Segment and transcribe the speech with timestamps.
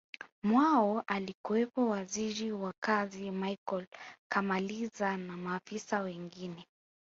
[0.43, 3.87] mwao alikuwepo Waziri wa kazi Michael
[4.31, 6.67] kamaliza na maafisa wengine